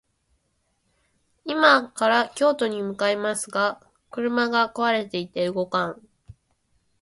[1.45, 6.01] 今から京都に向かいますが、車が壊れていて動かん